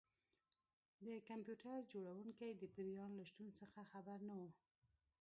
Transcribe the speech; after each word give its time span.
د 1.05 1.07
کمپیوټر 1.29 1.75
جوړونکی 1.91 2.49
د 2.55 2.63
پیریان 2.73 3.11
له 3.19 3.23
شتون 3.29 3.47
څخه 3.59 3.79
خبر 3.91 4.17
نه 4.29 4.35
و 4.39 4.41